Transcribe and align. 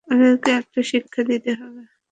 ওদেরকে 0.07 0.49
একটা 0.59 0.79
শিক্ষা 0.89 1.21
দিতে 1.29 1.51
হবে। 1.55 1.83